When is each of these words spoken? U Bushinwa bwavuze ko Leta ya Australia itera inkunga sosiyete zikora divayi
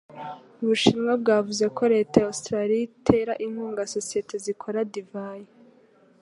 U 0.61 0.63
Bushinwa 0.69 1.11
bwavuze 1.21 1.65
ko 1.77 1.83
Leta 1.93 2.15
ya 2.19 2.27
Australia 2.31 2.77
itera 2.89 3.33
inkunga 3.45 3.81
sosiyete 3.95 4.35
zikora 4.45 4.79
divayi 4.93 5.47